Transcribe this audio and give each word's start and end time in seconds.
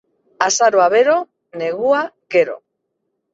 Azaroa 0.45 0.87
bero, 0.93 1.17
negua 1.63 2.01
gero. 2.37 2.59